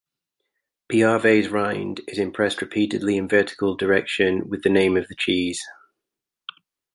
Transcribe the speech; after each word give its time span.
Piave's 0.89 1.49
rind 1.49 2.01
is 2.07 2.17
impressed 2.17 2.59
repeatedly 2.59 3.17
in 3.17 3.27
vertical 3.27 3.75
direction 3.75 4.49
with 4.49 4.63
the 4.63 4.69
name 4.71 4.97
of 4.97 5.07
the 5.09 5.13
cheese. 5.15 5.63